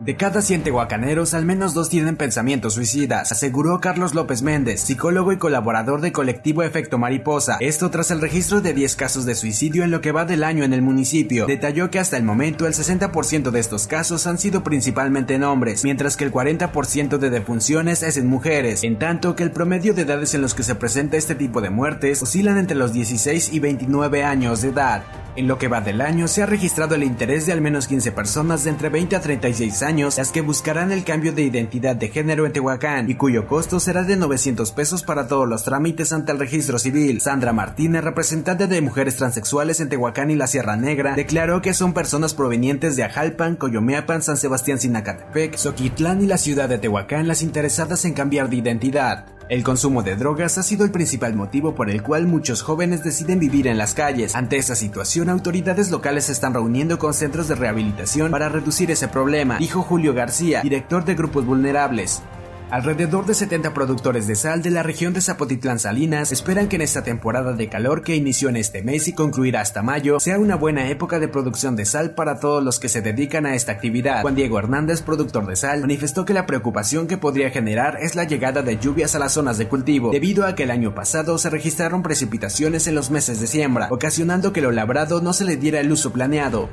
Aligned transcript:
De 0.00 0.16
cada 0.16 0.40
100 0.40 0.62
tehuacaneros, 0.62 1.34
al 1.34 1.44
menos 1.44 1.74
dos 1.74 1.90
tienen 1.90 2.16
pensamientos 2.16 2.72
suicidas, 2.72 3.32
aseguró 3.32 3.80
Carlos 3.80 4.14
López 4.14 4.40
Méndez, 4.40 4.80
psicólogo 4.80 5.30
y 5.30 5.36
colaborador 5.36 6.00
de 6.00 6.10
colectivo 6.10 6.62
Efecto 6.62 6.96
Mariposa. 6.96 7.58
Esto 7.60 7.90
tras 7.90 8.10
el 8.10 8.22
registro 8.22 8.62
de 8.62 8.72
10 8.72 8.96
casos 8.96 9.26
de 9.26 9.34
suicidio 9.34 9.84
en 9.84 9.90
lo 9.90 10.00
que 10.00 10.12
va 10.12 10.24
del 10.24 10.42
año 10.42 10.64
en 10.64 10.72
el 10.72 10.80
municipio. 10.80 11.44
Detalló 11.44 11.90
que 11.90 11.98
hasta 11.98 12.16
el 12.16 12.22
momento 12.22 12.66
el 12.66 12.72
60% 12.72 13.50
de 13.50 13.60
estos 13.60 13.86
casos 13.86 14.26
han 14.26 14.38
sido 14.38 14.64
principalmente 14.64 15.34
en 15.34 15.44
hombres, 15.44 15.84
mientras 15.84 16.16
que 16.16 16.24
el 16.24 16.32
40% 16.32 17.18
de 17.18 17.28
defunciones 17.28 18.02
es 18.02 18.16
en 18.16 18.26
mujeres, 18.26 18.84
en 18.84 18.98
tanto 18.98 19.36
que 19.36 19.42
el 19.42 19.50
promedio 19.50 19.92
de 19.92 20.02
edades 20.02 20.32
en 20.32 20.40
los 20.40 20.54
que 20.54 20.62
se 20.62 20.76
presenta 20.76 21.18
este 21.18 21.34
tipo 21.34 21.60
de 21.60 21.68
muertes 21.68 22.22
oscilan 22.22 22.56
entre 22.56 22.78
los 22.78 22.94
16 22.94 23.52
y 23.52 23.60
29 23.60 24.24
años 24.24 24.62
de 24.62 24.68
edad. 24.68 25.02
En 25.36 25.46
lo 25.46 25.58
que 25.58 25.68
va 25.68 25.80
del 25.80 26.00
año 26.00 26.26
se 26.26 26.42
ha 26.42 26.46
registrado 26.46 26.96
el 26.96 27.04
interés 27.04 27.46
de 27.46 27.52
al 27.52 27.60
menos 27.60 27.86
15 27.86 28.10
personas 28.10 28.64
de 28.64 28.70
entre 28.70 28.88
20 28.88 29.14
a 29.14 29.20
36 29.20 29.82
años 29.82 30.18
las 30.18 30.32
que 30.32 30.40
buscarán 30.40 30.90
el 30.90 31.04
cambio 31.04 31.32
de 31.32 31.42
identidad 31.42 31.94
de 31.94 32.08
género 32.08 32.46
en 32.46 32.52
Tehuacán 32.52 33.08
y 33.08 33.14
cuyo 33.14 33.46
costo 33.46 33.78
será 33.78 34.02
de 34.02 34.16
900 34.16 34.72
pesos 34.72 35.04
para 35.04 35.28
todos 35.28 35.48
los 35.48 35.62
trámites 35.62 36.12
ante 36.12 36.32
el 36.32 36.40
registro 36.40 36.80
civil. 36.80 37.20
Sandra 37.20 37.52
Martínez, 37.52 38.02
representante 38.02 38.66
de 38.66 38.80
mujeres 38.80 39.16
transexuales 39.16 39.80
en 39.80 39.88
Tehuacán 39.88 40.32
y 40.32 40.34
la 40.34 40.48
Sierra 40.48 40.76
Negra, 40.76 41.14
declaró 41.14 41.62
que 41.62 41.74
son 41.74 41.94
personas 41.94 42.34
provenientes 42.34 42.96
de 42.96 43.04
Ajalpan, 43.04 43.54
Coyomeapan, 43.54 44.22
San 44.22 44.36
Sebastián 44.36 44.80
Sinacatepec, 44.80 45.56
Soquitlán 45.56 46.22
y 46.22 46.26
la 46.26 46.38
ciudad 46.38 46.68
de 46.68 46.78
Tehuacán 46.78 47.28
las 47.28 47.42
interesadas 47.42 48.04
en 48.04 48.14
cambiar 48.14 48.50
de 48.50 48.56
identidad. 48.56 49.26
El 49.50 49.64
consumo 49.64 50.04
de 50.04 50.14
drogas 50.14 50.58
ha 50.58 50.62
sido 50.62 50.84
el 50.84 50.92
principal 50.92 51.34
motivo 51.34 51.74
por 51.74 51.90
el 51.90 52.04
cual 52.04 52.28
muchos 52.28 52.62
jóvenes 52.62 53.02
deciden 53.02 53.40
vivir 53.40 53.66
en 53.66 53.78
las 53.78 53.94
calles. 53.94 54.36
Ante 54.36 54.58
esa 54.58 54.76
situación, 54.76 55.28
autoridades 55.28 55.90
locales 55.90 56.26
se 56.26 56.32
están 56.32 56.54
reuniendo 56.54 57.00
con 57.00 57.14
centros 57.14 57.48
de 57.48 57.56
rehabilitación 57.56 58.30
para 58.30 58.48
reducir 58.48 58.92
ese 58.92 59.08
problema, 59.08 59.58
dijo 59.58 59.82
Julio 59.82 60.14
García, 60.14 60.62
director 60.62 61.04
de 61.04 61.16
Grupos 61.16 61.44
Vulnerables. 61.44 62.22
Alrededor 62.70 63.26
de 63.26 63.34
70 63.34 63.74
productores 63.74 64.28
de 64.28 64.36
sal 64.36 64.62
de 64.62 64.70
la 64.70 64.84
región 64.84 65.12
de 65.12 65.20
Zapotitlán 65.20 65.80
Salinas 65.80 66.30
esperan 66.30 66.68
que 66.68 66.76
en 66.76 66.82
esta 66.82 67.02
temporada 67.02 67.52
de 67.52 67.68
calor 67.68 68.02
que 68.02 68.14
inició 68.14 68.48
en 68.48 68.56
este 68.56 68.84
mes 68.84 69.08
y 69.08 69.12
concluirá 69.12 69.60
hasta 69.60 69.82
mayo 69.82 70.20
sea 70.20 70.38
una 70.38 70.54
buena 70.54 70.88
época 70.88 71.18
de 71.18 71.26
producción 71.26 71.74
de 71.74 71.84
sal 71.84 72.14
para 72.14 72.38
todos 72.38 72.62
los 72.62 72.78
que 72.78 72.88
se 72.88 73.02
dedican 73.02 73.44
a 73.44 73.56
esta 73.56 73.72
actividad. 73.72 74.22
Juan 74.22 74.36
Diego 74.36 74.56
Hernández, 74.60 75.02
productor 75.02 75.46
de 75.46 75.56
sal, 75.56 75.80
manifestó 75.80 76.24
que 76.24 76.32
la 76.32 76.46
preocupación 76.46 77.08
que 77.08 77.18
podría 77.18 77.50
generar 77.50 77.98
es 78.00 78.14
la 78.14 78.22
llegada 78.22 78.62
de 78.62 78.78
lluvias 78.78 79.16
a 79.16 79.18
las 79.18 79.32
zonas 79.32 79.58
de 79.58 79.66
cultivo, 79.66 80.12
debido 80.12 80.46
a 80.46 80.54
que 80.54 80.62
el 80.62 80.70
año 80.70 80.94
pasado 80.94 81.38
se 81.38 81.50
registraron 81.50 82.04
precipitaciones 82.04 82.86
en 82.86 82.94
los 82.94 83.10
meses 83.10 83.40
de 83.40 83.48
siembra, 83.48 83.88
ocasionando 83.90 84.52
que 84.52 84.60
lo 84.60 84.70
labrado 84.70 85.20
no 85.20 85.32
se 85.32 85.44
le 85.44 85.56
diera 85.56 85.80
el 85.80 85.90
uso 85.90 86.12
planeado. 86.12 86.68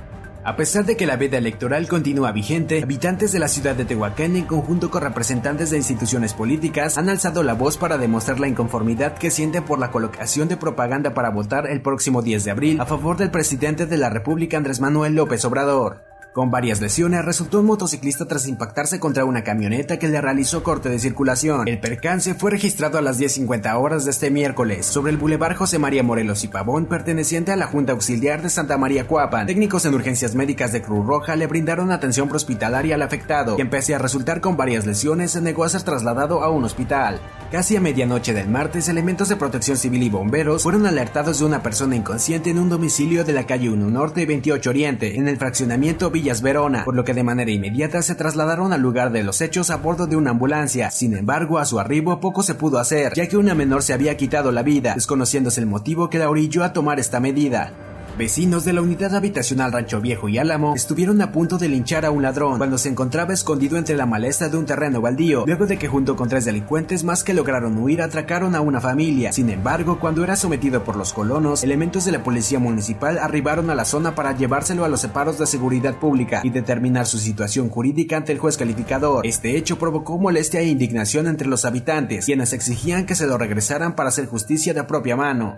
A 0.47 0.55
pesar 0.55 0.85
de 0.85 0.95
que 0.95 1.05
la 1.05 1.17
veda 1.17 1.37
electoral 1.37 1.89
continúa 1.89 2.31
vigente, 2.31 2.81
habitantes 2.81 3.33
de 3.33 3.39
la 3.39 3.49
ciudad 3.49 3.75
de 3.75 3.83
Tehuacán 3.83 4.37
en 4.37 4.45
conjunto 4.45 4.89
con 4.89 5.01
representantes 5.01 5.71
de 5.71 5.77
instituciones 5.77 6.33
políticas 6.33 6.97
han 6.97 7.09
alzado 7.09 7.43
la 7.43 7.53
voz 7.53 7.75
para 7.75 7.97
demostrar 7.97 8.39
la 8.39 8.47
inconformidad 8.47 9.17
que 9.17 9.29
sienten 9.29 9.65
por 9.65 9.77
la 9.77 9.91
colocación 9.91 10.47
de 10.47 10.55
propaganda 10.55 11.13
para 11.13 11.31
votar 11.31 11.67
el 11.67 11.81
próximo 11.81 12.21
10 12.21 12.45
de 12.45 12.51
abril 12.51 12.79
a 12.79 12.85
favor 12.85 13.17
del 13.17 13.29
presidente 13.29 13.87
de 13.87 13.97
la 13.97 14.09
República 14.09 14.55
Andrés 14.55 14.79
Manuel 14.79 15.15
López 15.15 15.43
Obrador. 15.43 16.06
Con 16.37 16.51
varias 16.51 16.81
lesiones, 16.81 17.25
resultó 17.25 17.61
un 17.61 17.65
motociclista 17.65 18.27
tras 18.27 18.47
impactarse 18.47 18.99
contra 18.99 19.25
una 19.25 19.43
camioneta 19.43 19.97
que 19.97 20.07
le 20.07 20.21
realizó 20.21 20.61
corte 20.61 20.87
de 20.87 20.99
circulación. 20.99 21.67
El 21.67 21.79
percance 21.79 22.35
fue 22.35 22.51
registrado 22.51 22.99
a 22.99 23.01
las 23.01 23.19
10.50 23.19 23.73
horas 23.73 24.05
de 24.05 24.11
este 24.11 24.29
miércoles 24.29 24.85
sobre 24.85 25.11
el 25.11 25.17
Boulevard 25.17 25.55
José 25.55 25.79
María 25.79 26.03
Morelos 26.03 26.43
y 26.43 26.47
Pavón, 26.47 26.85
perteneciente 26.85 27.51
a 27.51 27.55
la 27.55 27.65
Junta 27.65 27.93
Auxiliar 27.93 28.43
de 28.43 28.51
Santa 28.51 28.77
María 28.77 29.07
Cuapan. 29.07 29.47
Técnicos 29.47 29.85
en 29.85 29.95
urgencias 29.95 30.35
médicas 30.35 30.71
de 30.71 30.83
Cruz 30.83 31.07
Roja 31.07 31.35
le 31.35 31.47
brindaron 31.47 31.91
atención 31.91 32.31
hospitalaria 32.31 32.93
al 32.93 33.01
afectado, 33.01 33.55
quien 33.55 33.71
pese 33.71 33.95
a 33.95 33.97
resultar 33.97 34.39
con 34.39 34.57
varias 34.57 34.85
lesiones, 34.85 35.31
se 35.31 35.41
negó 35.41 35.63
a 35.63 35.69
ser 35.69 35.81
trasladado 35.81 36.43
a 36.43 36.51
un 36.51 36.65
hospital. 36.65 37.19
Casi 37.51 37.77
a 37.77 37.81
medianoche 37.81 38.33
del 38.33 38.49
martes, 38.49 38.89
elementos 38.89 39.29
de 39.29 39.37
protección 39.37 39.77
civil 39.77 40.03
y 40.03 40.09
bomberos 40.09 40.63
fueron 40.63 40.85
alertados 40.85 41.39
de 41.39 41.45
una 41.45 41.63
persona 41.63 41.95
inconsciente 41.95 42.49
en 42.51 42.59
un 42.59 42.69
domicilio 42.69 43.23
de 43.23 43.33
la 43.33 43.47
calle 43.47 43.69
1 43.69 43.89
Norte 43.89 44.21
y 44.21 44.25
28 44.25 44.69
Oriente, 44.69 45.17
en 45.17 45.29
el 45.29 45.37
fraccionamiento 45.37 46.11
Verona, 46.41 46.85
por 46.85 46.95
lo 46.95 47.03
que 47.03 47.13
de 47.13 47.23
manera 47.23 47.51
inmediata 47.51 48.01
se 48.01 48.15
trasladaron 48.15 48.73
al 48.73 48.81
lugar 48.81 49.11
de 49.11 49.23
los 49.23 49.41
hechos 49.41 49.69
a 49.69 49.77
bordo 49.77 50.07
de 50.07 50.15
una 50.15 50.31
ambulancia. 50.31 50.91
Sin 50.91 51.15
embargo, 51.15 51.59
a 51.59 51.65
su 51.65 51.79
arribo 51.79 52.19
poco 52.19 52.43
se 52.43 52.55
pudo 52.55 52.79
hacer, 52.79 53.13
ya 53.15 53.27
que 53.27 53.37
una 53.37 53.55
menor 53.55 53.81
se 53.83 53.93
había 53.93 54.17
quitado 54.17 54.51
la 54.51 54.63
vida, 54.63 54.93
desconociéndose 54.95 55.61
el 55.61 55.67
motivo 55.67 56.09
que 56.09 56.19
la 56.19 56.29
orilló 56.29 56.63
a 56.63 56.73
tomar 56.73 56.99
esta 56.99 57.19
medida. 57.19 57.73
Vecinos 58.17 58.65
de 58.65 58.73
la 58.73 58.81
unidad 58.81 59.13
habitacional 59.13 59.71
Rancho 59.71 60.01
Viejo 60.01 60.27
y 60.27 60.39
Álamo 60.39 60.73
estuvieron 60.75 61.21
a 61.21 61.31
punto 61.31 61.59
de 61.59 61.69
linchar 61.69 62.03
a 62.03 62.09
un 62.09 62.23
ladrón 62.23 62.57
cuando 62.57 62.79
se 62.79 62.89
encontraba 62.89 63.31
escondido 63.31 63.77
entre 63.77 63.95
la 63.95 64.07
maleza 64.07 64.49
de 64.49 64.57
un 64.57 64.65
terreno 64.65 65.01
baldío, 65.01 65.43
luego 65.45 65.67
de 65.67 65.77
que 65.77 65.87
junto 65.87 66.15
con 66.15 66.27
tres 66.27 66.43
delincuentes 66.43 67.03
más 67.03 67.23
que 67.23 67.35
lograron 67.35 67.77
huir 67.77 68.01
atracaron 68.01 68.55
a 68.55 68.61
una 68.61 68.81
familia. 68.81 69.31
Sin 69.31 69.51
embargo, 69.51 69.99
cuando 69.99 70.23
era 70.23 70.35
sometido 70.35 70.83
por 70.83 70.95
los 70.95 71.13
colonos, 71.13 71.63
elementos 71.63 72.05
de 72.05 72.13
la 72.13 72.23
policía 72.23 72.57
municipal 72.57 73.19
arribaron 73.19 73.69
a 73.69 73.75
la 73.75 73.85
zona 73.85 74.15
para 74.15 74.35
llevárselo 74.35 74.83
a 74.83 74.89
los 74.89 75.01
separos 75.01 75.37
de 75.37 75.45
seguridad 75.45 75.99
pública 75.99 76.41
y 76.43 76.49
determinar 76.49 77.05
su 77.05 77.19
situación 77.19 77.69
jurídica 77.69 78.17
ante 78.17 78.31
el 78.31 78.39
juez 78.39 78.57
calificador. 78.57 79.27
Este 79.27 79.55
hecho 79.57 79.77
provocó 79.77 80.17
molestia 80.17 80.61
e 80.61 80.65
indignación 80.65 81.27
entre 81.27 81.47
los 81.47 81.65
habitantes, 81.65 82.25
quienes 82.25 82.51
exigían 82.53 83.05
que 83.05 83.13
se 83.13 83.27
lo 83.27 83.37
regresaran 83.37 83.95
para 83.95 84.09
hacer 84.09 84.25
justicia 84.25 84.73
de 84.73 84.83
propia 84.85 85.15
mano. 85.15 85.57